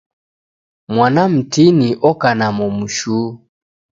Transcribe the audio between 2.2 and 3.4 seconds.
na momu shuu.